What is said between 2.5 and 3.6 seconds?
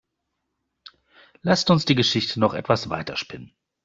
etwas weiter spinnen.